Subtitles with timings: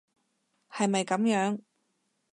[0.71, 1.59] 係咪噉樣？